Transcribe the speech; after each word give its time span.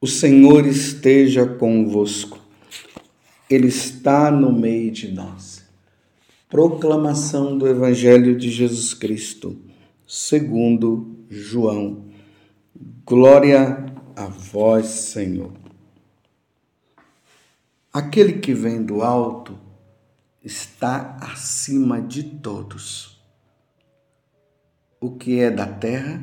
O 0.00 0.06
Senhor 0.06 0.64
esteja 0.64 1.44
convosco, 1.44 2.38
Ele 3.50 3.66
está 3.66 4.30
no 4.30 4.52
meio 4.52 4.92
de 4.92 5.10
nós. 5.10 5.66
Proclamação 6.48 7.58
do 7.58 7.66
Evangelho 7.66 8.38
de 8.38 8.48
Jesus 8.48 8.94
Cristo, 8.94 9.60
segundo 10.06 11.26
João. 11.28 12.04
Glória 13.04 13.86
a 14.14 14.26
vós, 14.26 14.86
Senhor. 14.86 15.52
Aquele 17.92 18.34
que 18.34 18.54
vem 18.54 18.80
do 18.80 19.02
alto 19.02 19.58
está 20.44 21.16
acima 21.20 22.00
de 22.00 22.22
todos. 22.22 23.20
O 25.00 25.10
que 25.10 25.40
é 25.40 25.50
da 25.50 25.66
terra 25.66 26.22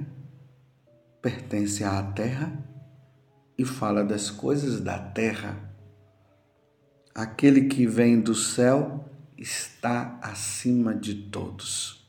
pertence 1.21 1.84
à 1.84 2.02
terra 2.02 2.65
e 3.58 3.64
fala 3.64 4.04
das 4.04 4.30
coisas 4.30 4.82
da 4.82 4.98
terra. 5.00 5.58
Aquele 7.13 7.66
que 7.66 7.88
vem 7.88 8.20
do 8.20 8.36
céu 8.36 9.09
está 9.38 10.20
acima 10.22 10.94
de 10.94 11.16
todos. 11.16 12.05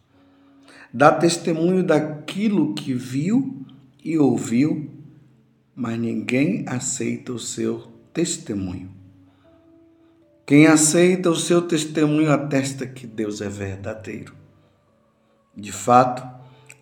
Dá 0.93 1.13
testemunho 1.13 1.85
daquilo 1.85 2.75
que 2.75 2.95
viu 2.95 3.65
e 4.03 4.19
ouviu, 4.19 4.91
mas 5.75 5.99
ninguém 5.99 6.65
aceita 6.67 7.33
o 7.33 7.39
seu 7.39 7.81
testemunho. 8.13 8.91
Quem 10.47 10.67
aceita 10.67 11.29
o 11.29 11.37
seu 11.37 11.63
testemunho 11.63 12.31
atesta 12.31 12.87
que 12.87 13.07
Deus 13.07 13.41
é 13.41 13.49
verdadeiro. 13.49 14.35
De 15.57 15.73
fato, 15.73 16.27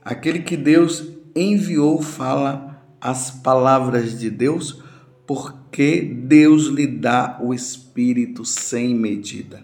aquele 0.04 0.40
que 0.40 0.56
Deus 0.56 1.08
enviou 1.34 2.02
fala 2.02 2.73
as 3.04 3.30
palavras 3.30 4.18
de 4.18 4.30
Deus, 4.30 4.82
porque 5.26 6.00
Deus 6.00 6.68
lhe 6.68 6.86
dá 6.86 7.38
o 7.38 7.52
Espírito 7.52 8.46
sem 8.46 8.94
medida. 8.94 9.62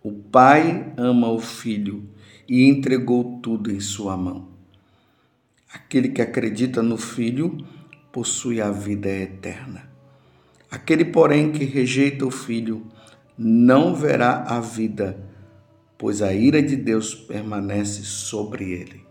O 0.00 0.12
Pai 0.12 0.92
ama 0.96 1.32
o 1.32 1.40
Filho 1.40 2.08
e 2.48 2.64
entregou 2.68 3.40
tudo 3.42 3.72
em 3.72 3.80
sua 3.80 4.16
mão. 4.16 4.50
Aquele 5.74 6.10
que 6.10 6.22
acredita 6.22 6.80
no 6.80 6.96
Filho 6.96 7.58
possui 8.12 8.60
a 8.60 8.70
vida 8.70 9.08
eterna. 9.08 9.90
Aquele, 10.70 11.04
porém, 11.04 11.50
que 11.50 11.64
rejeita 11.64 12.24
o 12.24 12.30
Filho 12.30 12.86
não 13.36 13.96
verá 13.96 14.44
a 14.46 14.60
vida, 14.60 15.28
pois 15.98 16.22
a 16.22 16.32
ira 16.32 16.62
de 16.62 16.76
Deus 16.76 17.16
permanece 17.16 18.04
sobre 18.04 18.70
ele. 18.70 19.04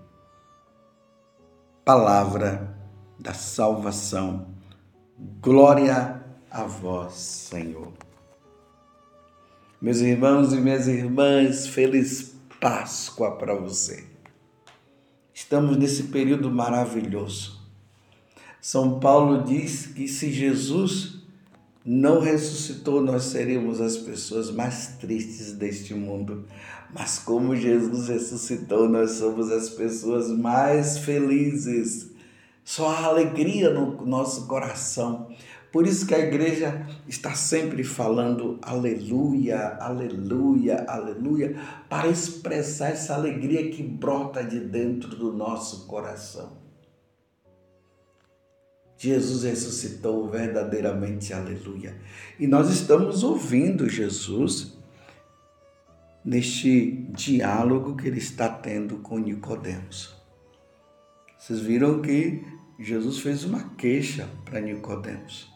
Palavra 1.84 2.81
da 3.22 3.33
salvação. 3.33 4.47
Glória 5.39 6.23
a 6.50 6.64
vós, 6.64 7.14
Senhor. 7.14 7.94
Meus 9.80 10.00
irmãos 10.00 10.53
e 10.53 10.58
minhas 10.58 10.88
irmãs, 10.88 11.67
feliz 11.67 12.36
Páscoa 12.59 13.38
para 13.38 13.55
você. 13.55 14.03
Estamos 15.33 15.77
nesse 15.77 16.03
período 16.03 16.49
maravilhoso. 16.52 17.61
São 18.59 18.99
Paulo 18.99 19.44
diz 19.44 19.88
que 19.88 20.08
se 20.08 20.31
Jesus 20.31 21.22
não 21.83 22.19
ressuscitou, 22.19 23.02
nós 23.02 23.23
seríamos 23.25 23.81
as 23.81 23.97
pessoas 23.97 24.52
mais 24.52 24.97
tristes 24.99 25.53
deste 25.53 25.94
mundo. 25.94 26.45
Mas 26.94 27.17
como 27.17 27.55
Jesus 27.55 28.08
ressuscitou, 28.08 28.88
nós 28.88 29.11
somos 29.11 29.52
as 29.52 29.69
pessoas 29.69 30.30
mais 30.30 30.99
felizes 30.99 32.11
só 32.64 32.90
há 32.90 33.06
alegria 33.06 33.70
no 33.70 34.06
nosso 34.06 34.48
coração. 34.48 35.30
Por 35.72 35.88
isso 35.88 36.06
que 36.06 36.14
a 36.14 36.20
igreja 36.20 36.86
está 37.08 37.33
sempre 37.33 37.83
falando 37.83 38.60
aleluia, 38.61 39.77
aleluia, 39.80 40.86
aleluia, 40.88 41.55
para 41.89 42.10
expressar 42.10 42.89
essa 42.92 43.16
alegria 43.16 43.72
que 43.72 43.82
brota 43.82 44.44
de 44.44 44.60
dentro 44.60 45.16
do 45.16 45.32
nosso 45.32 45.88
coração. 45.88 46.60
Jesus 48.98 49.43
ressuscitou 49.43 50.30
verdadeiramente, 50.30 51.33
aleluia. 51.33 51.95
E 52.38 52.45
nós 52.45 52.70
estamos 52.70 53.23
ouvindo 53.23 53.89
Jesus 53.89 54.78
neste 56.23 57.08
diálogo 57.10 57.95
que 57.95 58.08
ele 58.08 58.20
está 58.20 58.48
tendo 58.48 58.98
com 58.98 59.17
Nicodemos. 59.17 60.20
Vocês 61.42 61.60
viram 61.60 62.04
que 62.04 62.46
Jesus 62.78 63.18
fez 63.18 63.44
uma 63.44 63.64
queixa 63.70 64.30
para 64.46 64.62
Nicodemos. 64.62 65.52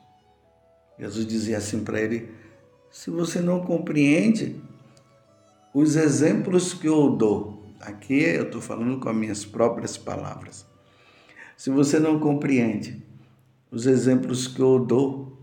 Jesus 0.98 1.28
dizia 1.28 1.60
assim 1.60 1.84
para 1.84 2.02
ele: 2.02 2.32
se 2.90 3.12
você 3.12 3.40
não 3.40 3.64
compreende 3.64 4.60
os 5.72 5.96
exemplos 5.96 6.74
que 6.74 6.88
eu 6.88 7.12
dou, 7.12 7.72
aqui 7.80 8.20
eu 8.20 8.46
estou 8.46 8.62
falando 8.62 9.00
com 9.00 9.08
as 9.10 9.16
minhas 9.16 9.46
próprias 9.46 9.96
palavras. 9.96 10.66
Se 11.56 11.70
você 11.70 12.00
não 12.00 12.20
compreende 12.20 13.06
os 13.70 13.86
exemplos 13.86 14.48
que 14.48 14.60
eu 14.60 14.80
dou, 14.80 15.38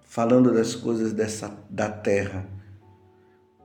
falando 0.00 0.54
das 0.54 0.74
coisas 0.74 1.12
dessa, 1.12 1.54
da 1.68 1.90
terra, 1.90 2.48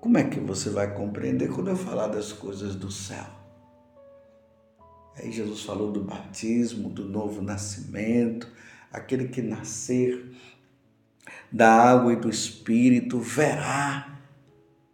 como 0.02 0.18
é 0.18 0.26
que 0.26 0.42
você 0.42 0.70
vai 0.70 0.94
compreender 0.94 1.48
quando 1.48 1.70
eu 1.70 1.78
falar 1.78 2.08
das 2.08 2.34
coisas 2.34 2.76
do 2.76 2.92
céu? 2.92 3.41
Aí 5.16 5.32
Jesus 5.32 5.64
falou 5.64 5.92
do 5.92 6.04
batismo, 6.04 6.90
do 6.90 7.06
novo 7.06 7.42
nascimento, 7.42 8.48
aquele 8.92 9.28
que 9.28 9.42
nascer 9.42 10.32
da 11.52 11.72
água 11.72 12.14
e 12.14 12.16
do 12.16 12.30
Espírito 12.30 13.20
verá, 13.20 14.20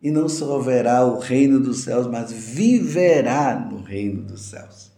e 0.01 0.11
não 0.11 0.27
só 0.27 0.59
verá 0.59 1.05
o 1.05 1.19
reino 1.19 1.59
dos 1.59 1.83
céus, 1.83 2.07
mas 2.07 2.31
viverá 2.31 3.59
no 3.59 3.81
reino 3.81 4.23
dos 4.23 4.41
céus. 4.41 4.91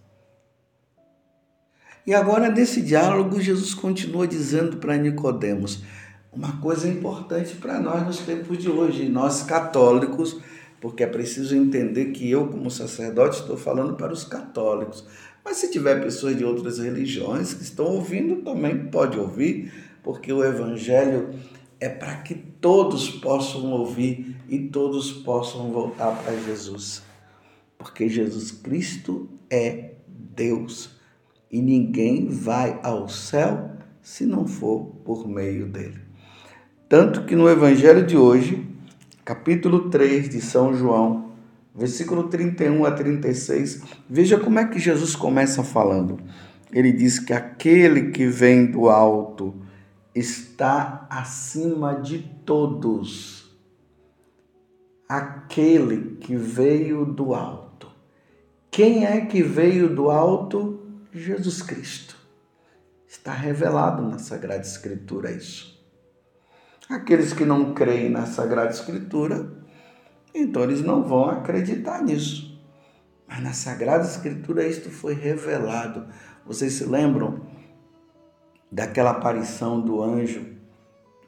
E 2.05 2.13
agora, 2.13 2.49
nesse 2.49 2.81
diálogo, 2.81 3.39
Jesus 3.39 3.73
continua 3.73 4.27
dizendo 4.27 4.77
para 4.77 4.97
Nicodemos 4.97 5.83
uma 6.31 6.59
coisa 6.59 6.87
importante 6.87 7.55
para 7.55 7.79
nós 7.79 8.05
nos 8.05 8.19
tempos 8.19 8.57
de 8.57 8.69
hoje, 8.69 9.09
nós 9.09 9.43
católicos, 9.43 10.39
porque 10.81 11.03
é 11.03 11.07
preciso 11.07 11.55
entender 11.55 12.11
que 12.11 12.29
eu, 12.29 12.47
como 12.47 12.71
sacerdote, 12.71 13.41
estou 13.41 13.57
falando 13.57 13.95
para 13.95 14.13
os 14.13 14.23
católicos. 14.23 15.05
Mas 15.43 15.57
se 15.57 15.71
tiver 15.71 16.01
pessoas 16.01 16.37
de 16.37 16.45
outras 16.45 16.79
religiões 16.79 17.53
que 17.53 17.63
estão 17.63 17.85
ouvindo, 17.85 18.43
também 18.43 18.85
pode 18.87 19.17
ouvir, 19.17 19.71
porque 20.03 20.31
o 20.31 20.43
Evangelho 20.43 21.29
é 21.79 21.89
para 21.89 22.17
que 22.17 22.35
todos 22.35 23.09
possam 23.09 23.71
ouvir 23.71 24.35
e 24.49 24.59
todos 24.59 25.11
possam 25.11 25.71
voltar 25.71 26.11
para 26.23 26.35
Jesus. 26.37 27.01
Porque 27.77 28.09
Jesus 28.09 28.51
Cristo 28.51 29.29
é 29.49 29.93
Deus 30.07 30.91
e 31.51 31.61
ninguém 31.61 32.27
vai 32.27 32.79
ao 32.83 33.07
céu 33.07 33.71
se 34.01 34.25
não 34.25 34.47
for 34.47 34.85
por 35.03 35.27
meio 35.27 35.67
dele. 35.67 35.99
Tanto 36.87 37.25
que 37.25 37.35
no 37.35 37.49
Evangelho 37.49 38.05
de 38.05 38.17
hoje, 38.17 38.68
capítulo 39.29 39.91
3 39.91 40.27
de 40.27 40.41
São 40.41 40.73
João, 40.73 41.33
versículo 41.75 42.29
31 42.29 42.83
a 42.83 42.89
36, 42.89 43.83
veja 44.09 44.39
como 44.39 44.57
é 44.57 44.65
que 44.65 44.79
Jesus 44.79 45.15
começa 45.15 45.63
falando. 45.63 46.19
Ele 46.73 46.91
diz 46.91 47.19
que 47.19 47.31
aquele 47.31 48.09
que 48.09 48.25
vem 48.25 48.65
do 48.65 48.89
alto 48.89 49.53
está 50.15 51.05
acima 51.11 51.93
de 51.93 52.17
todos. 52.43 53.55
Aquele 55.07 56.15
que 56.15 56.35
veio 56.35 57.05
do 57.05 57.35
alto. 57.35 57.87
Quem 58.71 59.05
é 59.05 59.21
que 59.27 59.43
veio 59.43 59.93
do 59.93 60.09
alto? 60.09 60.79
Jesus 61.13 61.61
Cristo. 61.61 62.17
Está 63.07 63.33
revelado 63.33 64.01
na 64.01 64.17
Sagrada 64.17 64.61
Escritura 64.61 65.31
isso. 65.31 65.78
Aqueles 66.89 67.33
que 67.33 67.45
não 67.45 67.75
creem 67.75 68.09
na 68.09 68.25
Sagrada 68.25 68.71
Escritura, 68.71 69.47
então 70.33 70.63
eles 70.63 70.81
não 70.81 71.03
vão 71.03 71.29
acreditar 71.29 72.01
nisso. 72.01 72.59
Mas 73.27 73.43
na 73.43 73.53
Sagrada 73.53 74.03
Escritura 74.03 74.67
isto 74.67 74.89
foi 74.89 75.13
revelado. 75.13 76.07
Vocês 76.43 76.73
se 76.73 76.85
lembram 76.85 77.41
daquela 78.71 79.11
aparição 79.11 79.79
do 79.79 80.01
anjo 80.01 80.43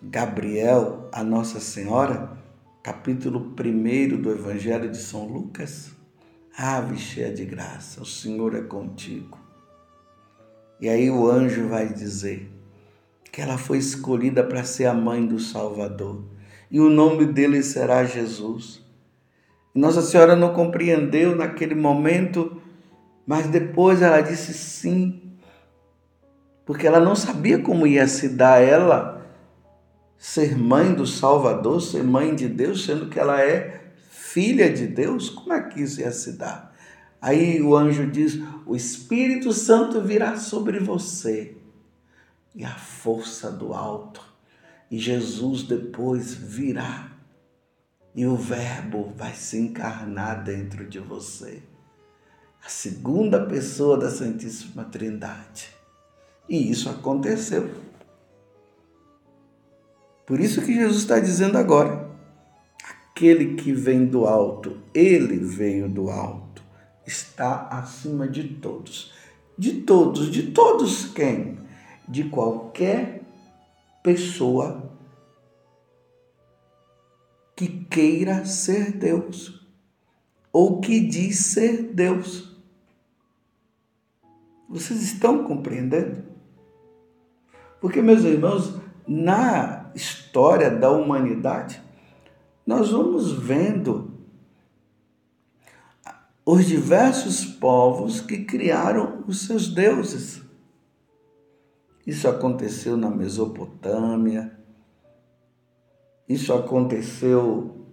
Gabriel 0.02 1.08
a 1.12 1.24
Nossa 1.24 1.60
Senhora, 1.60 2.36
capítulo 2.82 3.54
1 3.56 4.20
do 4.20 4.32
Evangelho 4.32 4.90
de 4.90 4.98
São 4.98 5.28
Lucas? 5.28 5.92
Ave 6.58 6.98
cheia 6.98 7.32
de 7.32 7.46
graça, 7.46 8.02
o 8.02 8.06
Senhor 8.06 8.56
é 8.56 8.62
contigo. 8.62 9.38
E 10.80 10.90
aí 10.90 11.12
o 11.12 11.30
anjo 11.30 11.68
vai 11.68 11.88
dizer: 11.88 12.52
que 13.32 13.42
ela 13.42 13.58
foi 13.58 13.78
escolhida 13.78 14.44
para 14.44 14.64
ser 14.64 14.86
a 14.86 14.94
mãe 14.94 15.26
do 15.26 15.40
Salvador. 15.40 16.24
E 16.70 16.80
o 16.80 16.90
nome 16.90 17.26
dele 17.26 17.64
será 17.64 18.04
Jesus. 18.04 18.86
Nossa 19.74 20.02
Senhora 20.02 20.36
não 20.36 20.54
compreendeu 20.54 21.36
naquele 21.36 21.74
momento, 21.74 22.62
mas 23.26 23.48
depois 23.48 24.02
ela 24.02 24.22
disse 24.22 24.54
sim. 24.54 25.22
porque 26.66 26.86
ela 26.86 27.00
não 27.00 27.16
sabia 27.16 27.60
como 27.60 27.88
ia 27.88 28.08
se 28.08 28.30
dar 28.30 28.62
ela 28.62 29.26
ser 30.18 30.58
mãe 30.58 30.94
do 30.94 31.08
Salvador, 31.08 31.82
ser 31.82 32.04
mãe 32.04 32.36
de 32.36 32.48
Deus, 32.48 32.86
sendo 32.86 33.08
que 33.08 33.20
ela 33.20 33.42
é 33.42 33.94
filha 34.10 34.72
de 34.72 34.88
Deus. 34.88 35.30
Como 35.30 35.54
é 35.54 35.62
que 35.62 35.82
isso 35.82 36.02
ia 36.02 36.12
se 36.12 36.34
dar? 36.34 36.74
Aí 37.22 37.62
o 37.62 37.76
anjo 37.76 38.06
diz: 38.06 38.40
O 38.66 38.76
Espírito 38.76 39.52
Santo 39.52 40.02
virá 40.02 40.38
sobre 40.38 40.80
você 40.80 41.58
e 42.54 42.64
a 42.64 42.76
força 42.76 43.52
do 43.52 43.74
alto. 43.74 44.22
E 44.90 45.00
Jesus 45.00 45.64
depois 45.64 46.34
virá 46.34 47.12
e 48.14 48.26
o 48.26 48.36
Verbo 48.36 49.14
vai 49.16 49.34
se 49.34 49.58
encarnar 49.58 50.44
dentro 50.44 50.86
de 50.86 51.00
você. 51.00 51.64
A 52.64 52.70
segunda 52.70 53.46
pessoa 53.46 53.98
da 53.98 54.10
Santíssima 54.10 54.84
Trindade. 54.84 55.70
E 56.48 56.70
isso 56.70 56.90
aconteceu. 56.90 57.72
Por 60.26 60.40
isso 60.40 60.62
que 60.62 60.74
Jesus 60.74 60.98
está 60.98 61.20
dizendo 61.20 61.58
agora: 61.58 62.10
aquele 62.88 63.56
que 63.56 63.72
vem 63.72 64.06
do 64.06 64.26
alto, 64.26 64.78
ele 64.94 65.38
veio 65.38 65.90
do 65.90 66.10
alto, 66.10 66.62
está 67.06 67.68
acima 67.70 68.28
de 68.28 68.44
todos. 68.56 69.14
De 69.58 69.82
todos, 69.82 70.30
de 70.30 70.52
todos 70.52 71.06
quem? 71.06 71.58
De 72.12 72.26
qualquer 72.26 73.24
pessoa 74.04 74.92
que 77.56 77.86
queira 77.86 78.46
ser 78.46 78.92
Deus 78.92 79.66
ou 80.52 80.82
que 80.82 81.00
diz 81.00 81.40
ser 81.40 81.94
Deus. 81.94 82.52
Vocês 84.70 85.02
estão 85.02 85.44
compreendendo? 85.44 86.24
Porque, 87.80 88.02
meus 88.02 88.24
irmãos, 88.24 88.80
na 89.08 89.92
história 89.96 90.70
da 90.70 90.92
humanidade, 90.92 91.82
nós 92.66 92.92
vamos 92.92 93.32
vendo 93.32 94.12
os 96.46 96.66
diversos 96.66 97.46
povos 97.46 98.22
que 98.22 98.44
criaram 98.46 99.24
os 99.28 99.46
seus 99.46 99.74
deuses. 99.74 100.42
Isso 102.06 102.28
aconteceu 102.28 102.98
na 102.98 103.10
Mesopotâmia, 103.10 104.58
isso 106.28 106.54
aconteceu 106.54 107.86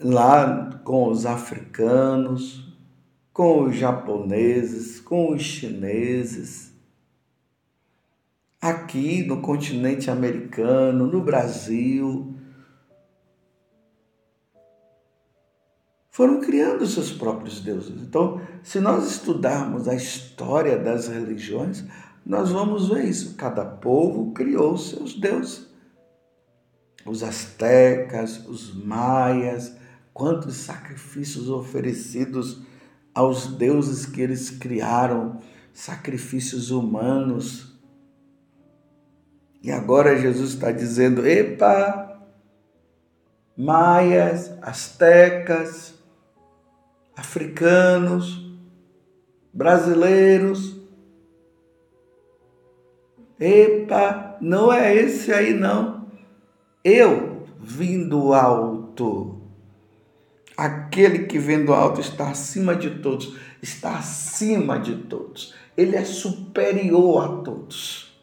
lá 0.00 0.80
com 0.84 1.08
os 1.08 1.26
africanos, 1.26 2.74
com 3.32 3.64
os 3.64 3.76
japoneses, 3.76 5.00
com 5.00 5.32
os 5.32 5.42
chineses, 5.42 6.72
aqui 8.60 9.22
no 9.22 9.42
continente 9.42 10.10
americano, 10.10 11.06
no 11.06 11.20
Brasil. 11.22 12.34
Foram 16.16 16.40
criando 16.40 16.86
seus 16.86 17.12
próprios 17.12 17.60
deuses. 17.60 18.00
Então, 18.00 18.40
se 18.62 18.80
nós 18.80 19.06
estudarmos 19.06 19.86
a 19.86 19.94
história 19.94 20.78
das 20.78 21.08
religiões, 21.08 21.84
nós 22.24 22.50
vamos 22.50 22.88
ver 22.88 23.04
isso. 23.04 23.34
Cada 23.34 23.62
povo 23.62 24.32
criou 24.32 24.78
seus 24.78 25.12
deuses 25.12 25.66
os 27.04 27.22
astecas, 27.22 28.46
os 28.48 28.74
maias, 28.74 29.76
quantos 30.14 30.56
sacrifícios 30.56 31.50
oferecidos 31.50 32.62
aos 33.14 33.46
deuses 33.46 34.06
que 34.06 34.22
eles 34.22 34.48
criaram, 34.48 35.38
sacrifícios 35.74 36.70
humanos. 36.70 37.78
E 39.62 39.70
agora 39.70 40.18
Jesus 40.18 40.54
está 40.54 40.72
dizendo: 40.72 41.26
epa, 41.26 42.26
maias, 43.54 44.50
astecas, 44.62 45.95
africanos, 47.16 48.44
brasileiros, 49.52 50.76
epa, 53.40 54.36
não 54.40 54.72
é 54.72 54.94
esse 54.94 55.32
aí 55.32 55.54
não. 55.54 56.06
Eu 56.84 57.46
vim 57.58 58.06
do 58.06 58.34
alto. 58.34 59.40
Aquele 60.56 61.26
que 61.26 61.38
vem 61.38 61.64
do 61.64 61.72
alto 61.72 62.00
está 62.00 62.30
acima 62.30 62.74
de 62.74 62.98
todos, 63.00 63.36
está 63.62 63.96
acima 63.96 64.78
de 64.78 64.96
todos. 64.96 65.54
Ele 65.76 65.96
é 65.96 66.04
superior 66.04 67.24
a 67.24 67.42
todos. 67.42 68.14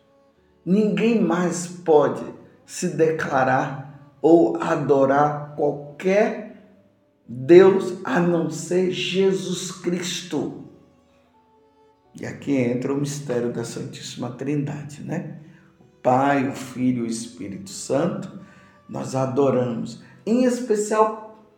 Ninguém 0.65 1.19
mais 1.19 1.67
pode 1.67 2.23
se 2.65 2.87
declarar 2.87 4.15
ou 4.21 4.57
adorar 4.61 5.53
qualquer 5.55 6.52
Deus 7.35 7.95
a 8.03 8.19
não 8.19 8.49
ser 8.49 8.91
Jesus 8.91 9.71
Cristo. 9.71 10.65
E 12.19 12.25
aqui 12.25 12.55
entra 12.55 12.93
o 12.93 12.97
mistério 12.97 13.51
da 13.51 13.63
Santíssima 13.63 14.29
Trindade, 14.31 15.03
né? 15.03 15.39
O 15.79 15.83
Pai, 16.01 16.47
o 16.47 16.53
Filho 16.53 16.99
e 16.99 17.07
o 17.07 17.11
Espírito 17.11 17.71
Santo 17.71 18.39
nós 18.87 19.15
adoramos, 19.15 20.03
em 20.25 20.43
especial 20.43 21.49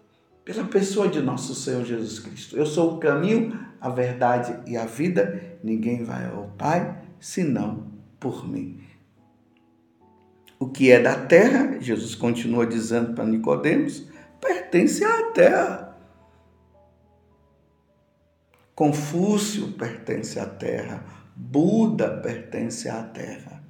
pela 0.45 0.63
pessoa 0.63 1.09
de 1.09 1.21
nosso 1.21 1.53
Senhor 1.53 1.83
Jesus 1.83 2.19
Cristo. 2.19 2.55
Eu 2.55 2.65
sou 2.65 2.93
o 2.93 2.97
caminho, 2.97 3.59
a 3.81 3.89
verdade 3.89 4.57
e 4.65 4.77
a 4.77 4.85
vida. 4.85 5.57
Ninguém 5.61 6.05
vai 6.05 6.25
ao 6.27 6.53
Pai 6.57 7.01
senão 7.19 7.91
por 8.17 8.47
mim. 8.47 8.79
O 10.57 10.69
que 10.69 10.89
é 10.89 11.01
da 11.01 11.15
terra, 11.15 11.77
Jesus 11.81 12.15
continua 12.15 12.65
dizendo 12.65 13.13
para 13.13 13.25
Nicodemos, 13.25 14.07
pertence 14.45 15.03
à 15.03 15.31
terra. 15.31 15.97
Confúcio 18.75 19.71
pertence 19.71 20.37
à 20.37 20.45
terra, 20.45 21.03
Buda 21.35 22.17
pertence 22.17 22.87
à 22.89 23.01
terra. 23.03 23.63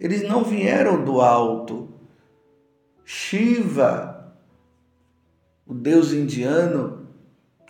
Eles 0.00 0.22
não 0.22 0.44
vieram 0.44 1.04
do 1.04 1.20
alto, 1.20 1.88
Shiva, 3.04 4.34
o 5.66 5.74
deus 5.74 6.12
indiano, 6.12 7.08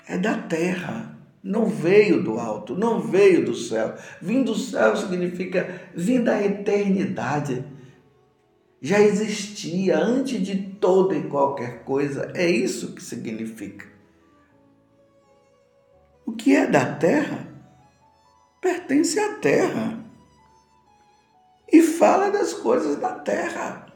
é 0.06 0.18
da 0.18 0.36
terra, 0.36 1.18
não 1.42 1.66
veio 1.66 2.22
do 2.22 2.38
alto, 2.38 2.74
não 2.74 3.00
veio 3.00 3.44
do 3.44 3.54
céu. 3.54 3.94
Vim 4.20 4.42
do 4.42 4.54
céu 4.54 4.96
significa 4.96 5.80
vir 5.94 6.22
da 6.22 6.42
eternidade. 6.42 7.64
Já 8.82 9.00
existia 9.00 9.96
antes 9.96 10.44
de 10.44 10.58
toda 10.80 11.14
e 11.14 11.28
qualquer 11.28 11.84
coisa. 11.84 12.32
É 12.34 12.50
isso 12.50 12.96
que 12.96 13.02
significa. 13.02 13.86
O 16.26 16.32
que 16.32 16.56
é 16.56 16.66
da 16.66 16.96
terra 16.96 17.46
pertence 18.60 19.20
à 19.20 19.34
terra 19.34 20.04
e 21.72 21.80
fala 21.80 22.30
das 22.30 22.52
coisas 22.52 22.96
da 22.96 23.14
terra. 23.14 23.86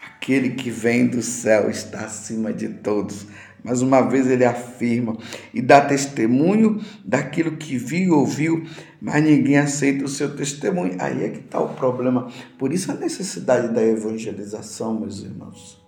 Aquele 0.00 0.56
que 0.56 0.70
vem 0.70 1.06
do 1.06 1.22
céu 1.22 1.70
está 1.70 2.06
acima 2.06 2.52
de 2.52 2.68
todos. 2.68 3.26
Mais 3.64 3.80
uma 3.80 4.02
vez 4.02 4.26
ele 4.26 4.44
afirma 4.44 5.16
e 5.54 5.62
dá 5.62 5.80
testemunho 5.80 6.82
daquilo 7.02 7.56
que 7.56 7.78
viu 7.78 7.98
e 7.98 8.10
ouviu, 8.10 8.64
mas 9.00 9.24
ninguém 9.24 9.56
aceita 9.56 10.04
o 10.04 10.08
seu 10.08 10.36
testemunho. 10.36 10.96
Aí 10.98 11.24
é 11.24 11.28
que 11.30 11.38
está 11.38 11.60
o 11.60 11.74
problema. 11.74 12.28
Por 12.58 12.74
isso 12.74 12.92
a 12.92 12.94
necessidade 12.94 13.72
da 13.72 13.82
evangelização, 13.82 15.00
meus 15.00 15.22
irmãos. 15.22 15.82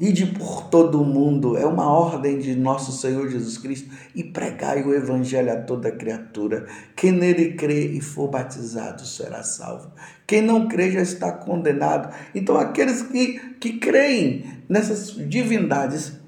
Ide 0.00 0.26
por 0.26 0.64
todo 0.64 1.00
o 1.00 1.04
mundo, 1.04 1.56
é 1.56 1.64
uma 1.64 1.88
ordem 1.88 2.40
de 2.40 2.56
nosso 2.56 2.90
Senhor 2.90 3.28
Jesus 3.28 3.56
Cristo, 3.56 3.88
e 4.16 4.24
pregai 4.24 4.82
o 4.82 4.92
Evangelho 4.92 5.52
a 5.52 5.56
toda 5.56 5.92
criatura. 5.92 6.66
Quem 6.96 7.12
nele 7.12 7.52
crê 7.52 7.86
e 7.86 8.00
for 8.00 8.26
batizado 8.26 9.06
será 9.06 9.44
salvo. 9.44 9.92
Quem 10.26 10.42
não 10.42 10.66
crê 10.66 10.90
já 10.90 11.00
está 11.00 11.30
condenado. 11.30 12.12
Então, 12.34 12.56
aqueles 12.56 13.02
que, 13.02 13.38
que 13.60 13.74
creem 13.74 14.44
nessas 14.68 15.12
divindades, 15.12 16.20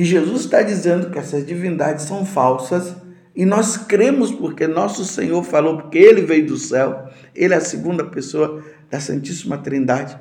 que 0.00 0.04
Jesus 0.06 0.46
está 0.46 0.62
dizendo 0.62 1.10
que 1.10 1.18
essas 1.18 1.44
divindades 1.44 2.06
são 2.06 2.24
falsas, 2.24 2.96
e 3.36 3.44
nós 3.44 3.76
cremos 3.76 4.32
porque 4.32 4.66
nosso 4.66 5.04
Senhor 5.04 5.42
falou, 5.42 5.76
porque 5.76 5.98
ele 5.98 6.22
veio 6.22 6.46
do 6.46 6.56
céu, 6.56 7.06
ele 7.34 7.52
é 7.52 7.58
a 7.58 7.60
segunda 7.60 8.02
pessoa 8.02 8.64
da 8.90 8.98
Santíssima 8.98 9.58
Trindade 9.58 10.18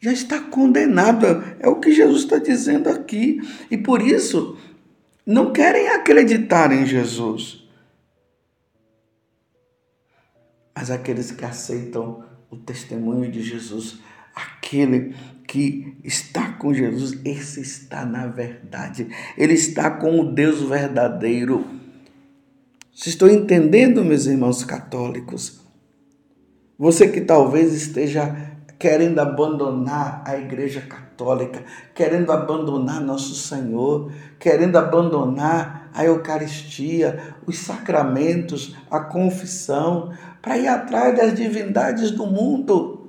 já 0.00 0.12
está 0.12 0.40
condenado. 0.40 1.26
É 1.58 1.68
o 1.68 1.80
que 1.80 1.92
Jesus 1.92 2.22
está 2.22 2.38
dizendo 2.38 2.88
aqui. 2.88 3.40
E 3.70 3.76
por 3.76 4.00
isso, 4.00 4.56
não 5.24 5.52
querem 5.52 5.88
acreditar 5.88 6.70
em 6.70 6.86
Jesus. 6.86 7.66
Mas 10.74 10.90
aqueles 10.90 11.32
que 11.32 11.44
aceitam 11.44 12.24
o 12.50 12.56
testemunho 12.56 13.30
de 13.30 13.42
Jesus, 13.42 13.98
aquele 14.34 15.14
que 15.46 15.96
está 16.02 16.52
com 16.52 16.74
Jesus, 16.74 17.18
esse 17.24 17.60
está 17.60 18.04
na 18.04 18.26
verdade. 18.26 19.08
Ele 19.36 19.54
está 19.54 19.90
com 19.90 20.20
o 20.20 20.32
Deus 20.32 20.62
verdadeiro. 20.62 21.64
Vocês 22.92 23.14
estão 23.14 23.28
entendendo, 23.28 24.04
meus 24.04 24.26
irmãos 24.26 24.64
católicos? 24.64 25.60
Você 26.78 27.08
que 27.08 27.20
talvez 27.20 27.72
esteja 27.72 28.56
querendo 28.78 29.18
abandonar 29.18 30.22
a 30.26 30.36
Igreja 30.36 30.82
Católica, 30.82 31.62
querendo 31.94 32.30
abandonar 32.30 33.00
nosso 33.00 33.34
Senhor, 33.34 34.12
querendo 34.38 34.76
abandonar 34.76 35.90
a 35.94 36.04
Eucaristia, 36.04 37.34
os 37.46 37.58
sacramentos, 37.58 38.76
a 38.90 39.00
confissão, 39.00 40.12
para 40.42 40.58
ir 40.58 40.68
atrás 40.68 41.16
das 41.16 41.34
divindades 41.34 42.10
do 42.10 42.26
mundo. 42.26 43.05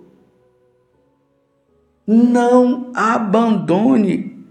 Não 2.07 2.93
abandone. 2.95 4.45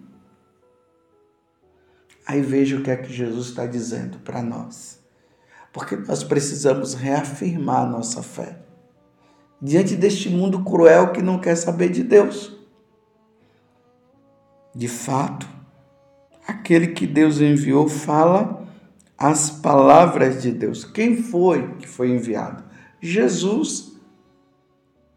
Aí 2.27 2.43
veja 2.43 2.77
o 2.77 2.83
que 2.83 2.91
é 2.91 2.97
que 2.97 3.13
Jesus 3.13 3.49
está 3.49 3.65
dizendo 3.65 4.19
para 4.19 4.43
nós. 4.43 5.01
Porque 5.73 5.97
nós 5.97 6.23
precisamos 6.23 6.93
reafirmar 6.95 7.89
nossa 7.89 8.23
fé 8.23 8.59
diante 9.61 9.97
deste 9.97 10.29
mundo 10.29 10.63
cruel 10.63 11.13
que 11.13 11.23
não 11.23 11.39
quer 11.39 11.57
saber 11.57 11.89
de 11.89 12.03
Deus. 12.03 12.55
De 14.75 14.89
fato, 14.89 15.49
aquele 16.47 16.89
que 16.89 17.07
Deus 17.07 17.41
enviou 17.41 17.89
fala 17.89 18.67
as 19.17 19.49
palavras 19.49 20.43
de 20.43 20.53
Deus. 20.53 20.85
Quem 20.85 21.17
foi 21.23 21.75
que 21.77 21.89
foi 21.89 22.11
enviado? 22.11 22.65
Jesus. 23.01 23.97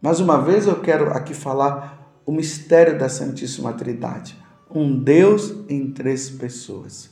Mais 0.00 0.20
uma 0.20 0.40
vez 0.40 0.66
eu 0.66 0.80
quero 0.80 1.12
aqui 1.12 1.34
falar 1.34 1.99
o 2.30 2.32
mistério 2.32 2.96
da 2.96 3.08
Santíssima 3.08 3.72
Trindade. 3.72 4.36
Um 4.72 4.96
Deus 4.96 5.52
em 5.68 5.90
três 5.90 6.30
pessoas. 6.30 7.10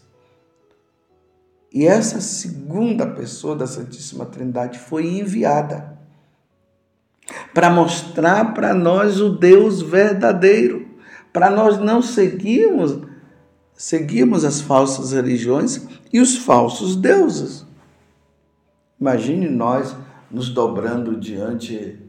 E 1.74 1.84
essa 1.84 2.20
segunda 2.20 3.04
pessoa 3.04 3.56
da 3.56 3.66
Santíssima 3.66 4.24
Trindade 4.26 4.78
foi 4.78 5.08
enviada 5.18 5.98
para 7.52 7.68
mostrar 7.68 8.54
para 8.54 8.72
nós 8.72 9.20
o 9.20 9.30
Deus 9.30 9.82
verdadeiro, 9.82 10.88
para 11.32 11.50
nós 11.50 11.78
não 11.78 12.00
seguirmos 12.00 13.02
seguirmos 13.74 14.44
as 14.44 14.60
falsas 14.60 15.12
religiões 15.12 15.84
e 16.12 16.20
os 16.20 16.36
falsos 16.36 16.94
deuses. 16.94 17.66
Imagine 19.00 19.48
nós 19.48 19.96
nos 20.30 20.48
dobrando 20.48 21.18
diante 21.18 22.07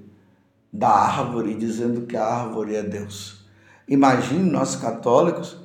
da 0.72 0.90
árvore 0.90 1.56
dizendo 1.56 2.06
que 2.06 2.16
a 2.16 2.26
árvore 2.26 2.76
é 2.76 2.84
Deus. 2.84 3.46
Imagine 3.88 4.50
nós 4.50 4.76
católicos 4.76 5.58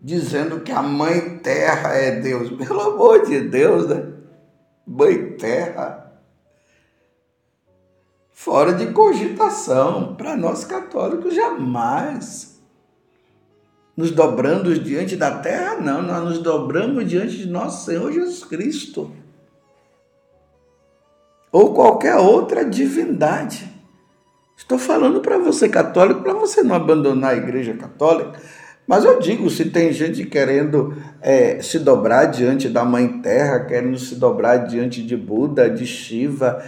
dizendo 0.00 0.60
que 0.60 0.72
a 0.72 0.82
mãe 0.82 1.38
terra 1.38 1.94
é 1.94 2.20
Deus. 2.20 2.50
Pelo 2.56 2.80
amor 2.80 3.26
de 3.26 3.40
Deus, 3.40 3.86
né? 3.88 4.12
Mãe 4.86 5.32
terra 5.32 6.06
fora 8.46 8.74
de 8.74 8.92
cogitação. 8.92 10.14
Para 10.14 10.36
nós 10.36 10.64
católicos, 10.64 11.34
jamais. 11.34 12.60
Nos 13.96 14.12
dobrando 14.12 14.78
diante 14.78 15.16
da 15.16 15.38
terra, 15.38 15.76
não, 15.80 16.00
nós 16.00 16.22
nos 16.22 16.38
dobramos 16.38 17.08
diante 17.08 17.38
de 17.38 17.46
nosso 17.46 17.86
Senhor 17.86 18.12
Jesus 18.12 18.44
Cristo. 18.44 19.10
Ou 21.50 21.74
qualquer 21.74 22.16
outra 22.16 22.64
divindade. 22.64 23.75
Estou 24.56 24.78
falando 24.78 25.20
para 25.20 25.38
você 25.38 25.68
católico, 25.68 26.22
para 26.22 26.32
você 26.32 26.62
não 26.62 26.74
abandonar 26.74 27.34
a 27.34 27.36
igreja 27.36 27.74
católica. 27.74 28.40
Mas 28.86 29.04
eu 29.04 29.18
digo, 29.18 29.50
se 29.50 29.66
tem 29.66 29.92
gente 29.92 30.24
querendo 30.24 30.96
é, 31.20 31.60
se 31.60 31.78
dobrar 31.78 32.26
diante 32.26 32.68
da 32.68 32.84
Mãe 32.84 33.20
Terra, 33.20 33.60
querendo 33.60 33.98
se 33.98 34.14
dobrar 34.14 34.58
diante 34.58 35.02
de 35.02 35.16
Buda, 35.16 35.68
de 35.68 35.84
Shiva 35.84 36.62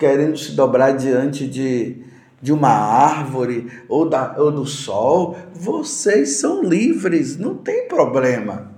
querendo 0.00 0.38
se 0.38 0.52
dobrar 0.52 0.92
diante 0.92 1.46
de, 1.46 1.98
de 2.40 2.52
uma 2.54 2.70
árvore 2.70 3.70
ou, 3.86 4.08
da, 4.08 4.34
ou 4.38 4.50
do 4.50 4.64
sol, 4.64 5.36
vocês 5.52 6.38
são 6.38 6.64
livres, 6.64 7.36
não 7.36 7.54
tem 7.54 7.86
problema. 7.86 8.72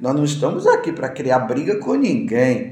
Nós 0.00 0.14
não 0.16 0.24
estamos 0.24 0.66
aqui 0.66 0.90
para 0.90 1.10
criar 1.10 1.40
briga 1.40 1.76
com 1.78 1.92
ninguém. 1.94 2.71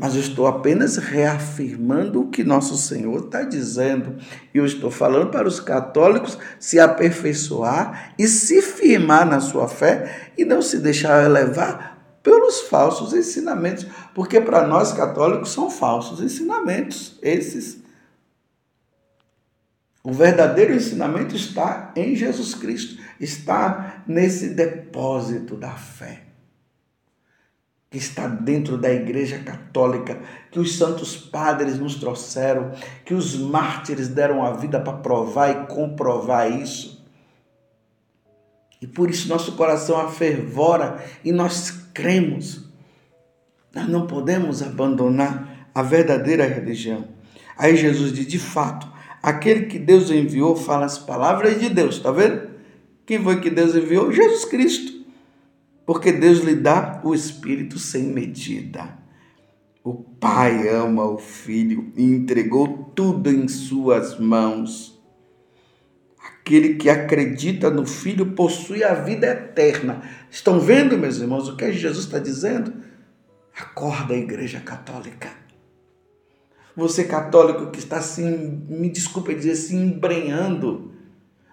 Mas 0.00 0.14
eu 0.14 0.22
estou 0.22 0.46
apenas 0.46 0.96
reafirmando 0.96 2.22
o 2.22 2.28
que 2.30 2.42
nosso 2.42 2.74
Senhor 2.78 3.26
está 3.26 3.42
dizendo. 3.42 4.16
E 4.54 4.56
eu 4.56 4.64
estou 4.64 4.90
falando 4.90 5.30
para 5.30 5.46
os 5.46 5.60
católicos 5.60 6.38
se 6.58 6.80
aperfeiçoar 6.80 8.14
e 8.18 8.26
se 8.26 8.62
firmar 8.62 9.26
na 9.26 9.40
sua 9.40 9.68
fé 9.68 10.30
e 10.38 10.44
não 10.44 10.62
se 10.62 10.78
deixar 10.78 11.30
levar 11.30 12.18
pelos 12.22 12.62
falsos 12.62 13.12
ensinamentos, 13.12 13.86
porque 14.14 14.40
para 14.40 14.66
nós 14.66 14.90
católicos 14.92 15.52
são 15.52 15.70
falsos 15.70 16.22
ensinamentos 16.22 17.18
esses. 17.20 17.78
O 20.02 20.12
verdadeiro 20.12 20.74
ensinamento 20.74 21.36
está 21.36 21.92
em 21.94 22.16
Jesus 22.16 22.54
Cristo, 22.54 23.02
está 23.20 24.02
nesse 24.06 24.48
depósito 24.48 25.56
da 25.56 25.72
fé, 25.72 26.22
que 27.90 27.98
está 27.98 28.28
dentro 28.28 28.78
da 28.78 28.92
Igreja 28.92 29.40
Católica, 29.40 30.20
que 30.52 30.60
os 30.60 30.76
santos 30.78 31.16
padres 31.16 31.76
nos 31.76 31.96
trouxeram, 31.96 32.70
que 33.04 33.12
os 33.12 33.36
mártires 33.36 34.06
deram 34.06 34.44
a 34.44 34.52
vida 34.52 34.78
para 34.78 34.92
provar 34.98 35.50
e 35.50 35.66
comprovar 35.66 36.50
isso. 36.52 37.04
E 38.80 38.86
por 38.86 39.10
isso 39.10 39.28
nosso 39.28 39.52
coração 39.52 40.00
afervora 40.00 41.04
e 41.24 41.32
nós 41.32 41.70
cremos. 41.92 42.64
Nós 43.74 43.88
não 43.88 44.06
podemos 44.06 44.62
abandonar 44.62 45.68
a 45.74 45.82
verdadeira 45.82 46.46
religião. 46.46 47.08
Aí 47.58 47.76
Jesus 47.76 48.12
diz: 48.12 48.26
de 48.26 48.38
fato, 48.38 48.88
aquele 49.20 49.66
que 49.66 49.78
Deus 49.78 50.10
enviou 50.10 50.54
fala 50.54 50.86
as 50.86 50.96
palavras 50.96 51.58
de 51.58 51.68
Deus, 51.68 51.96
está 51.96 52.12
vendo? 52.12 52.50
Quem 53.04 53.22
foi 53.22 53.40
que 53.40 53.50
Deus 53.50 53.74
enviou? 53.74 54.12
Jesus 54.12 54.44
Cristo. 54.44 54.99
Porque 55.90 56.12
Deus 56.12 56.38
lhe 56.38 56.54
dá 56.54 57.00
o 57.02 57.12
Espírito 57.12 57.76
sem 57.76 58.04
medida. 58.04 58.96
O 59.82 59.92
Pai 59.92 60.68
ama 60.68 61.04
o 61.04 61.18
Filho 61.18 61.92
e 61.96 62.04
entregou 62.04 62.92
tudo 62.94 63.28
em 63.28 63.48
suas 63.48 64.16
mãos. 64.16 65.02
Aquele 66.24 66.74
que 66.74 66.88
acredita 66.88 67.70
no 67.70 67.84
Filho 67.84 68.34
possui 68.36 68.84
a 68.84 68.94
vida 68.94 69.26
eterna. 69.26 70.08
Estão 70.30 70.60
vendo, 70.60 70.96
meus 70.96 71.18
irmãos, 71.18 71.48
o 71.48 71.56
que 71.56 71.72
Jesus 71.72 72.04
está 72.04 72.20
dizendo? 72.20 72.72
Acorda, 73.58 74.14
Igreja 74.14 74.60
Católica. 74.60 75.28
Você 76.76 77.02
católico 77.02 77.72
que 77.72 77.80
está 77.80 78.00
se, 78.00 78.22
me 78.22 78.88
desculpe 78.88 79.34
dizer, 79.34 79.56
se 79.56 79.74
embrenhando 79.74 80.92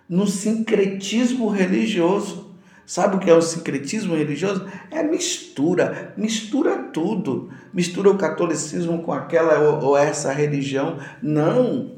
no 0.08 0.28
sincretismo 0.28 1.48
religioso. 1.48 2.47
Sabe 2.88 3.18
o 3.18 3.20
que 3.20 3.30
é 3.30 3.34
o 3.34 3.42
sincretismo 3.42 4.16
religioso? 4.16 4.66
É 4.90 5.04
mistura, 5.04 6.14
mistura 6.16 6.78
tudo. 6.94 7.52
Mistura 7.74 8.10
o 8.10 8.18
catolicismo 8.18 9.04
com 9.04 9.12
aquela 9.12 9.60
ou, 9.60 9.90
ou 9.90 9.98
essa 9.98 10.32
religião. 10.32 10.98
Não. 11.22 11.98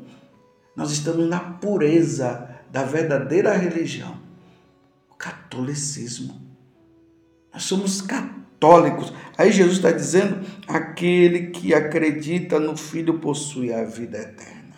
Nós 0.75 0.89
estamos 0.91 1.29
na 1.29 1.39
pureza 1.39 2.49
da 2.71 2.83
verdadeira 2.83 3.55
religião, 3.55 4.17
o 5.11 5.15
catolicismo. 5.15 6.41
Nós 7.53 7.63
somos 7.63 8.01
católicos. 8.01 9.13
Aí 9.37 9.51
Jesus 9.51 9.77
está 9.77 9.91
dizendo: 9.91 10.43
aquele 10.67 11.51
que 11.51 11.71
acredita 11.71 12.59
no 12.59 12.75
Filho 12.75 13.19
possui 13.19 13.71
a 13.71 13.83
vida 13.83 14.17
eterna. 14.17 14.75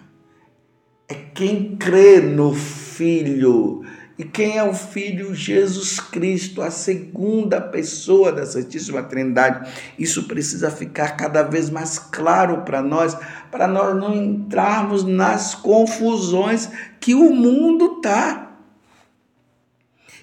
É 1.08 1.14
quem 1.14 1.78
crê 1.78 2.20
no 2.20 2.54
Filho. 2.54 3.86
E 4.22 4.24
quem 4.24 4.56
é 4.56 4.64
o 4.64 4.72
Filho? 4.72 5.34
Jesus 5.34 6.00
Cristo, 6.00 6.62
a 6.62 6.70
segunda 6.70 7.60
pessoa 7.60 8.32
da 8.32 8.46
Santíssima 8.46 9.02
Trindade. 9.02 9.68
Isso 9.98 10.28
precisa 10.28 10.70
ficar 10.70 11.18
cada 11.18 11.42
vez 11.42 11.72
mais 11.72 11.98
claro 11.98 12.62
para 12.62 12.84
nós, 12.84 13.18
para 13.50 13.68
nós 13.68 13.96
não 13.96 14.14
entrarmos 14.14 15.04
nas 15.04 15.56
confusões 15.56 16.70
que 17.00 17.16
o 17.16 17.34
mundo 17.34 17.96
está. 17.98 18.60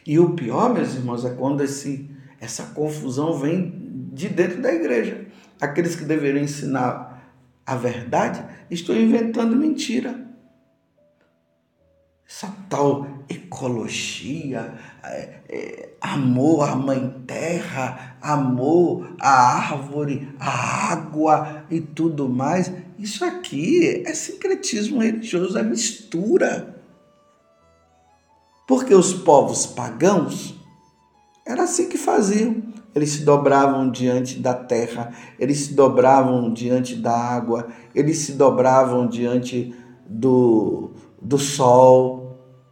E 0.06 0.16
o 0.20 0.30
pior, 0.30 0.72
meus 0.72 0.94
irmãos, 0.94 1.24
é 1.24 1.30
quando 1.30 1.64
esse, 1.64 2.08
essa 2.40 2.66
confusão 2.66 3.36
vem 3.36 3.74
de 4.12 4.28
dentro 4.28 4.62
da 4.62 4.72
igreja. 4.72 5.26
Aqueles 5.60 5.96
que 5.96 6.04
deveriam 6.04 6.44
ensinar 6.44 7.34
a 7.66 7.74
verdade 7.74 8.44
estão 8.70 8.94
inventando 8.94 9.56
mentira. 9.56 10.27
Essa 12.28 12.54
tal 12.68 13.06
ecologia, 13.26 14.74
é, 15.02 15.40
é, 15.48 15.88
amor 15.98 16.68
à 16.68 16.76
mãe 16.76 17.22
terra, 17.26 18.18
amor 18.20 19.14
à 19.18 19.56
árvore, 19.56 20.28
à 20.38 20.92
água 20.92 21.64
e 21.70 21.80
tudo 21.80 22.28
mais. 22.28 22.70
Isso 22.98 23.24
aqui 23.24 24.02
é 24.06 24.12
sincretismo 24.12 25.00
religioso, 25.00 25.56
é 25.56 25.62
mistura. 25.62 26.82
Porque 28.66 28.94
os 28.94 29.14
povos 29.14 29.64
pagãos 29.64 30.54
era 31.46 31.62
assim 31.62 31.88
que 31.88 31.96
faziam. 31.96 32.62
Eles 32.94 33.10
se 33.10 33.24
dobravam 33.24 33.90
diante 33.90 34.38
da 34.38 34.52
terra, 34.52 35.12
eles 35.38 35.60
se 35.60 35.74
dobravam 35.74 36.52
diante 36.52 36.94
da 36.94 37.16
água, 37.16 37.68
eles 37.94 38.18
se 38.18 38.32
dobravam 38.32 39.06
diante 39.08 39.74
do, 40.06 40.90
do 41.20 41.38
sol, 41.38 42.17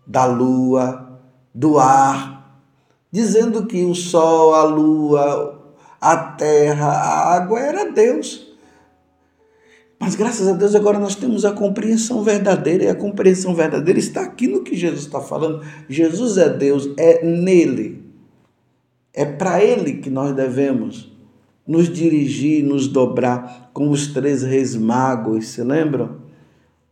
da 0.06 0.24
lua, 0.24 1.20
do 1.54 1.78
ar, 1.78 2.62
dizendo 3.10 3.66
que 3.66 3.84
o 3.84 3.94
sol, 3.94 4.54
a 4.54 4.62
lua, 4.62 5.74
a 6.00 6.16
terra, 6.16 6.86
a 6.86 7.34
água 7.34 7.58
era 7.58 7.90
Deus. 7.90 8.46
Mas 9.98 10.14
graças 10.14 10.46
a 10.46 10.52
Deus 10.52 10.74
agora 10.74 10.98
nós 10.98 11.14
temos 11.14 11.44
a 11.44 11.52
compreensão 11.52 12.22
verdadeira, 12.22 12.84
e 12.84 12.88
a 12.88 12.94
compreensão 12.94 13.54
verdadeira 13.54 13.98
está 13.98 14.20
aqui 14.20 14.46
no 14.46 14.62
que 14.62 14.76
Jesus 14.76 15.02
está 15.02 15.20
falando. 15.20 15.64
Jesus 15.88 16.36
é 16.36 16.48
Deus, 16.48 16.90
é 16.98 17.24
nele. 17.24 18.04
É 19.12 19.24
para 19.24 19.64
ele 19.64 19.94
que 19.94 20.10
nós 20.10 20.34
devemos 20.36 21.10
nos 21.66 21.88
dirigir, 21.88 22.62
nos 22.62 22.86
dobrar, 22.86 23.70
como 23.72 23.90
os 23.90 24.08
três 24.08 24.42
reis 24.42 24.76
magos, 24.76 25.48
se 25.48 25.62
lembram? 25.62 26.18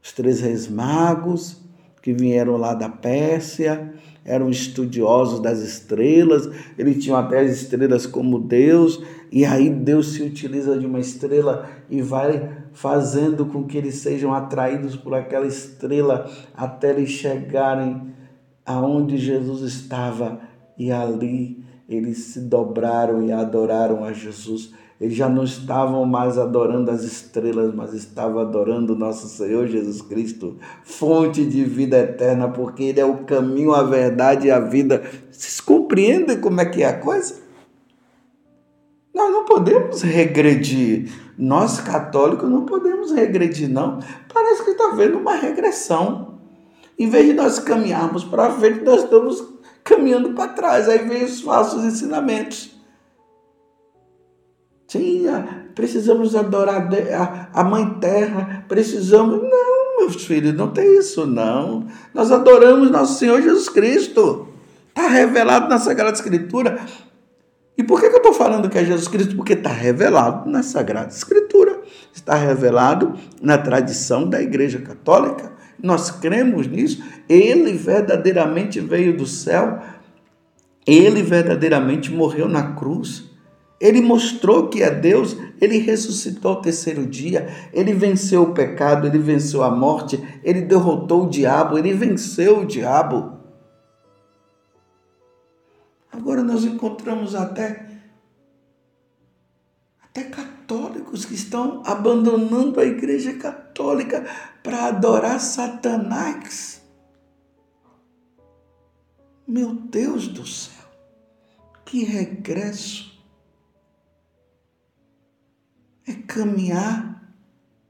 Os 0.03 0.11
três 0.11 0.41
reis 0.41 0.69
magos 0.69 1.64
que 2.05 2.13
vieram 2.13 2.59
lá 2.59 2.75
da 2.75 2.91
Pérsia, 2.91 3.95
eram 4.27 4.51
estudiosos 4.51 5.41
das 5.41 5.61
estrelas, 5.61 6.47
eles 6.77 7.03
tinham 7.03 7.17
até 7.17 7.41
as 7.41 7.51
estrelas 7.51 8.05
como 8.05 8.39
Deus, 8.39 9.03
e 9.33 9.47
aí 9.47 9.71
Deus 9.71 10.13
se 10.13 10.23
utiliza 10.23 10.79
de 10.79 10.85
uma 10.85 11.01
estrela 11.01 11.67
e 11.89 12.03
vai 12.03 12.59
fazendo 12.75 13.47
com 13.47 13.65
que 13.65 13.79
eles 13.79 13.95
sejam 13.95 14.35
atraídos 14.35 14.95
por 14.97 15.15
aquela 15.15 15.47
estrela 15.47 16.31
até 16.55 16.91
eles 16.91 17.09
chegarem 17.09 18.13
aonde 18.67 19.17
Jesus 19.17 19.63
estava, 19.63 20.41
e 20.77 20.93
ali 20.93 21.65
eles 21.89 22.19
se 22.19 22.41
dobraram 22.41 23.27
e 23.27 23.33
adoraram 23.33 24.05
a 24.05 24.13
Jesus 24.13 24.75
eles 25.01 25.17
já 25.17 25.29
não 25.29 25.43
estavam 25.43 26.05
mais 26.05 26.39
adorando 26.39 26.91
as 26.91 27.03
estrelas, 27.03 27.75
mas 27.75 27.93
estavam 27.93 28.41
adorando 28.41 28.95
nosso 28.95 29.27
Senhor 29.27 29.67
Jesus 29.67 30.01
Cristo, 30.01 30.57
fonte 30.85 31.45
de 31.45 31.65
vida 31.65 31.99
eterna, 31.99 32.49
porque 32.49 32.85
Ele 32.85 33.01
é 33.01 33.05
o 33.05 33.25
caminho, 33.25 33.75
a 33.75 33.83
verdade 33.83 34.47
e 34.47 34.51
a 34.51 34.61
vida. 34.61 35.03
Vocês 35.31 35.61
compreendem 35.61 36.41
como 36.41 36.61
é 36.61 36.65
que 36.65 36.83
é 36.83 36.87
a 36.87 36.99
coisa? 36.99 37.43
Nós 39.13 39.33
não 39.33 39.45
podemos 39.45 40.03
regredir. 40.03 41.11
Nós 41.37 41.81
católicos 41.81 42.49
não 42.49 42.65
podemos 42.65 43.13
regredir, 43.13 43.69
não. 43.69 43.99
Parece 44.33 44.65
que 44.65 44.71
está 44.71 44.87
havendo 44.87 45.19
uma 45.19 45.35
regressão. 45.35 46.39
Em 46.97 47.09
vez 47.09 47.27
de 47.27 47.33
nós 47.33 47.59
caminharmos 47.59 48.25
para 48.25 48.53
frente, 48.53 48.85
nós 48.85 49.03
estamos 49.03 49.45
caminhando 49.83 50.31
para 50.35 50.53
trás. 50.53 50.89
Aí 50.89 50.99
vem 50.99 51.25
os 51.25 51.41
falsos 51.41 51.85
ensinamentos. 51.85 52.74
Sim, 55.37 55.65
precisamos 55.75 56.35
adorar 56.37 56.89
a 57.53 57.65
Mãe 57.65 57.99
Terra, 58.01 58.65
precisamos. 58.69 59.43
Não, 59.43 59.99
meus 59.99 60.25
filhos, 60.25 60.55
não 60.55 60.69
tem 60.69 60.99
isso, 60.99 61.27
não. 61.27 61.87
Nós 62.13 62.31
adoramos 62.31 62.91
nosso 62.91 63.19
Senhor 63.19 63.41
Jesus 63.43 63.69
Cristo. 63.69 64.49
Está 64.89 65.09
revelado 65.09 65.69
na 65.69 65.79
Sagrada 65.79 66.17
Escritura. 66.17 66.79
E 67.77 67.83
por 67.83 67.99
que 67.99 68.07
eu 68.07 68.17
estou 68.17 68.33
falando 68.33 68.71
que 68.71 68.79
é 68.79 68.85
Jesus 68.85 69.09
Cristo? 69.09 69.35
Porque 69.35 69.55
está 69.55 69.71
revelado 69.71 70.49
na 70.49 70.63
Sagrada 70.63 71.09
Escritura. 71.09 71.83
Está 72.13 72.37
revelado 72.37 73.15
na 73.43 73.59
tradição 73.59 74.29
da 74.29 74.41
Igreja 74.41 74.79
Católica. 74.79 75.53
Nós 75.83 76.11
cremos 76.11 76.69
nisso. 76.69 77.03
Ele 77.29 77.73
verdadeiramente 77.73 78.79
veio 78.79 79.17
do 79.17 79.27
céu. 79.27 79.81
Ele 80.87 81.23
verdadeiramente 81.23 82.13
morreu 82.13 82.49
na 82.49 82.75
cruz 82.75 83.34
ele 83.81 84.01
mostrou 84.01 84.69
que 84.69 84.83
é 84.83 84.91
Deus, 84.91 85.37
ele 85.61 85.79
ressuscitou 85.79 86.53
ao 86.53 86.63
terceiro 86.63 87.07
dia, 87.07 87.49
ele 87.73 87.93
venceu 87.93 88.43
o 88.43 88.55
pecado, 88.55 89.07
ele 89.07 89.19
venceu 89.19 89.63
a 89.63 89.71
morte, 89.71 90.23
ele 90.43 90.63
derrotou 90.63 91.25
o 91.25 91.29
diabo, 91.29 91.77
ele 91.77 91.93
venceu 91.93 92.61
o 92.61 92.67
diabo. 92.67 93.35
Agora 96.11 96.43
nós 96.43 96.65
encontramos 96.65 97.35
até 97.35 97.85
até 100.03 100.23
católicos 100.23 101.25
que 101.25 101.35
estão 101.35 101.83
abandonando 101.85 102.79
a 102.79 102.85
igreja 102.85 103.35
católica 103.35 104.25
para 104.63 104.87
adorar 104.87 105.41
Satanás. 105.41 106.81
Meu 109.47 109.75
Deus 109.75 110.29
do 110.29 110.47
céu, 110.47 110.87
que 111.85 112.05
regresso 112.05 113.14
é 116.07 116.13
caminhar 116.13 117.15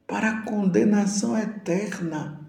para 0.06 0.30
a 0.30 0.42
condenação 0.42 1.36
eterna. 1.36 2.40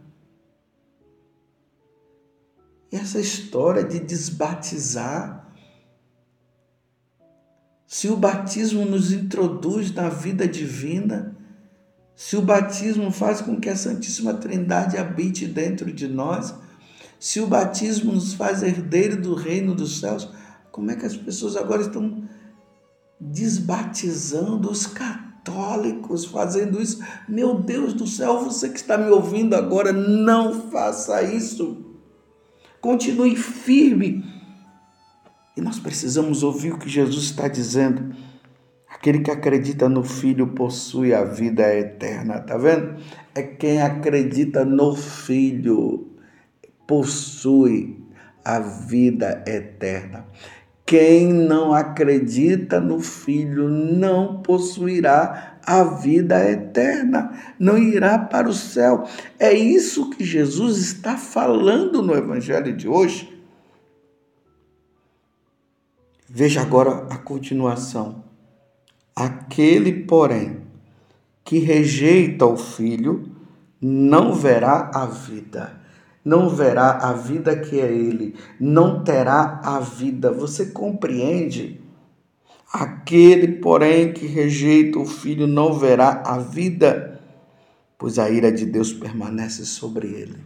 E 2.91 2.95
essa 2.95 3.19
história 3.19 3.83
de 3.83 3.99
desbatizar, 3.99 5.51
se 7.87 8.07
o 8.07 8.15
batismo 8.15 8.85
nos 8.85 9.11
introduz 9.11 9.93
na 9.93 10.09
vida 10.09 10.47
divina, 10.47 11.35
se 12.15 12.37
o 12.37 12.41
batismo 12.41 13.11
faz 13.11 13.41
com 13.41 13.59
que 13.59 13.69
a 13.69 13.75
Santíssima 13.75 14.33
Trindade 14.33 14.97
habite 14.97 15.45
dentro 15.45 15.91
de 15.91 16.07
nós, 16.07 16.53
se 17.19 17.39
o 17.39 17.47
batismo 17.47 18.11
nos 18.13 18.33
faz 18.33 18.63
herdeiro 18.63 19.21
do 19.21 19.33
reino 19.33 19.73
dos 19.73 19.99
céus, 19.99 20.29
como 20.71 20.91
é 20.91 20.95
que 20.95 21.05
as 21.05 21.17
pessoas 21.17 21.55
agora 21.55 21.81
estão 21.81 22.23
desbatizando 23.19 24.69
os 24.69 24.85
católicos? 24.85 25.24
Católicos 25.45 26.25
fazendo 26.25 26.81
isso. 26.81 27.03
Meu 27.29 27.55
Deus 27.55 27.93
do 27.93 28.07
céu, 28.07 28.43
você 28.43 28.67
que 28.69 28.77
está 28.77 28.97
me 28.97 29.09
ouvindo 29.09 29.55
agora, 29.55 29.93
não 29.93 30.69
faça 30.71 31.21
isso. 31.21 31.85
Continue 32.81 33.35
firme. 33.35 34.25
E 35.55 35.61
nós 35.61 35.79
precisamos 35.79 36.43
ouvir 36.43 36.73
o 36.73 36.79
que 36.79 36.89
Jesus 36.89 37.25
está 37.25 37.47
dizendo. 37.47 38.15
Aquele 38.89 39.19
que 39.19 39.31
acredita 39.31 39.87
no 39.87 40.03
Filho 40.03 40.47
possui 40.47 41.13
a 41.13 41.23
vida 41.23 41.63
eterna, 41.73 42.39
tá 42.39 42.57
vendo? 42.57 42.95
É 43.35 43.43
quem 43.43 43.81
acredita 43.81 44.65
no 44.65 44.95
Filho 44.95 46.11
possui 46.87 48.03
a 48.43 48.59
vida 48.59 49.43
eterna. 49.47 50.25
Quem 50.85 51.33
não 51.33 51.73
acredita 51.73 52.79
no 52.79 52.99
Filho 52.99 53.67
não 53.67 54.43
possuirá 54.43 55.57
a 55.65 55.83
vida 55.83 56.47
eterna, 56.47 57.33
não 57.57 57.75
irá 57.75 58.19
para 58.19 58.47
o 58.47 58.53
céu. 58.53 59.07
É 59.39 59.51
isso 59.51 60.11
que 60.11 60.23
Jesus 60.23 60.77
está 60.77 61.17
falando 61.17 62.03
no 62.03 62.13
Evangelho 62.13 62.77
de 62.77 62.87
hoje. 62.87 63.35
Veja 66.29 66.61
agora 66.61 67.07
a 67.09 67.17
continuação. 67.17 68.23
Aquele, 69.15 69.91
porém, 70.03 70.61
que 71.43 71.57
rejeita 71.57 72.45
o 72.45 72.57
Filho, 72.57 73.31
não 73.81 74.33
verá 74.35 74.91
a 74.93 75.07
vida 75.07 75.84
não 76.25 76.49
verá 76.49 76.97
a 76.97 77.13
vida 77.13 77.55
que 77.55 77.79
é 77.79 77.85
Ele, 77.85 78.35
não 78.59 79.03
terá 79.03 79.61
a 79.63 79.79
vida. 79.79 80.31
Você 80.31 80.65
compreende? 80.65 81.79
Aquele, 82.73 83.59
porém, 83.59 84.11
que 84.11 84.25
rejeita 84.25 84.99
o 84.99 85.05
Filho 85.05 85.47
não 85.47 85.73
verá 85.73 86.23
a 86.25 86.39
vida, 86.39 87.21
pois 87.97 88.19
a 88.19 88.29
ira 88.29 88.51
de 88.51 88.65
Deus 88.65 88.91
permanece 88.91 89.65
sobre 89.65 90.07
ele. 90.07 90.43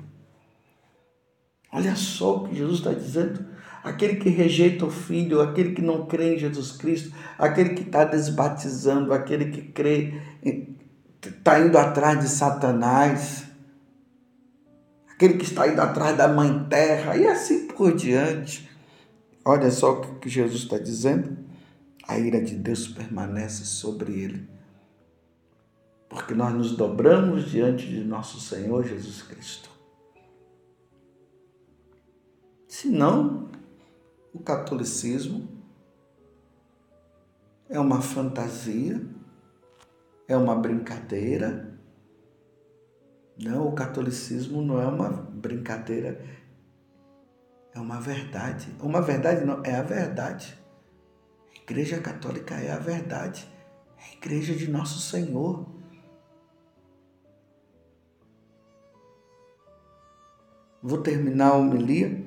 Olha 1.72 1.96
só 1.96 2.36
o 2.36 2.48
que 2.48 2.56
Jesus 2.56 2.80
está 2.80 2.94
dizendo. 2.94 3.46
Aquele 3.84 4.18
que 4.18 4.30
rejeita 4.30 4.86
o 4.86 4.92
Filho, 4.92 5.42
aquele 5.42 5.74
que 5.74 5.82
não 5.82 6.06
crê 6.06 6.36
em 6.36 6.38
Jesus 6.38 6.72
Cristo, 6.74 7.16
aquele 7.38 7.70
que 7.70 7.82
está 7.84 8.04
desbatizando, 8.04 9.12
aquele 9.12 9.46
que 9.46 9.62
crê, 9.62 10.14
está 11.24 11.60
indo 11.60 11.78
atrás 11.78 12.20
de 12.20 12.28
Satanás, 12.28 13.49
aquele 15.20 15.34
que 15.34 15.44
está 15.44 15.68
indo 15.68 15.82
atrás 15.82 16.16
da 16.16 16.30
mãe 16.30 16.64
terra 16.70 17.18
e 17.18 17.28
assim 17.28 17.68
por 17.68 17.94
diante. 17.94 18.72
Olha 19.44 19.70
só 19.70 20.00
o 20.00 20.16
que 20.16 20.30
Jesus 20.30 20.62
está 20.62 20.78
dizendo. 20.78 21.38
A 22.08 22.18
ira 22.18 22.42
de 22.42 22.56
Deus 22.56 22.88
permanece 22.88 23.66
sobre 23.66 24.14
ele. 24.14 24.50
Porque 26.08 26.34
nós 26.34 26.54
nos 26.54 26.72
dobramos 26.78 27.52
diante 27.52 27.86
de 27.86 28.02
nosso 28.02 28.40
Senhor 28.40 28.86
Jesus 28.88 29.22
Cristo. 29.22 29.70
Senão, 32.66 33.50
o 34.34 34.40
catolicismo 34.40 35.50
é 37.68 37.78
uma 37.78 38.02
fantasia, 38.02 39.06
é 40.30 40.38
uma 40.38 40.56
brincadeira. 40.56 41.69
Não, 43.42 43.68
o 43.68 43.72
catolicismo 43.72 44.62
não 44.62 44.82
é 44.82 44.86
uma 44.86 45.10
brincadeira, 45.10 46.22
é 47.74 47.80
uma 47.80 48.00
verdade. 48.02 48.76
Uma 48.82 49.02
verdade 49.02 49.46
não, 49.46 49.64
é 49.64 49.76
a 49.76 49.82
verdade. 49.82 50.58
A 51.56 51.62
Igreja 51.62 52.02
Católica 52.02 52.56
é 52.56 52.72
a 52.72 52.78
verdade. 52.78 53.48
É 53.98 54.12
a 54.12 54.14
igreja 54.16 54.54
de 54.54 54.70
nosso 54.70 55.00
Senhor. 55.00 55.66
Vou 60.82 61.02
terminar 61.02 61.50
a 61.50 61.58
homilia 61.58 62.26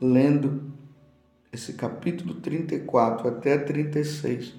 lendo 0.00 0.72
esse 1.52 1.72
capítulo 1.72 2.40
34 2.40 3.28
até 3.28 3.58
36. 3.58 4.54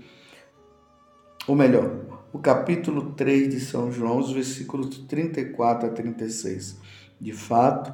Ou 1.50 1.56
melhor, 1.56 2.22
o 2.32 2.38
capítulo 2.38 3.14
3 3.14 3.50
de 3.50 3.60
São 3.60 3.92
João, 3.92 4.20
os 4.20 4.32
versículos 4.32 5.00
34 5.08 5.90
a 5.90 5.92
36. 5.92 6.80
De 7.20 7.34
fato, 7.34 7.92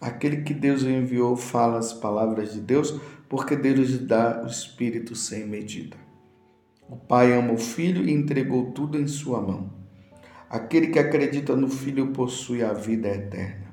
aquele 0.00 0.38
que 0.38 0.52
Deus 0.52 0.82
enviou 0.82 1.36
fala 1.36 1.78
as 1.78 1.92
palavras 1.92 2.52
de 2.52 2.60
Deus, 2.60 3.00
porque 3.28 3.54
Deus 3.54 3.90
lhe 3.90 3.98
dá 3.98 4.42
o 4.42 4.48
Espírito 4.48 5.14
sem 5.14 5.46
medida. 5.46 5.96
O 6.90 6.96
Pai 6.96 7.32
ama 7.32 7.52
o 7.52 7.56
Filho 7.56 8.02
e 8.02 8.12
entregou 8.12 8.72
tudo 8.72 8.98
em 8.98 9.06
sua 9.06 9.40
mão. 9.40 9.72
Aquele 10.50 10.88
que 10.88 10.98
acredita 10.98 11.54
no 11.54 11.68
Filho 11.68 12.08
possui 12.08 12.64
a 12.64 12.72
vida 12.72 13.06
eterna. 13.06 13.72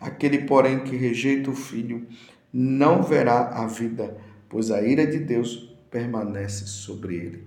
Aquele, 0.00 0.46
porém, 0.46 0.80
que 0.80 0.96
rejeita 0.96 1.48
o 1.48 1.54
Filho 1.54 2.08
não 2.52 3.04
verá 3.04 3.50
a 3.50 3.68
vida, 3.68 4.16
pois 4.48 4.72
a 4.72 4.82
ira 4.82 5.06
de 5.06 5.20
Deus 5.20 5.72
permanece 5.92 6.66
sobre 6.66 7.14
ele. 7.14 7.46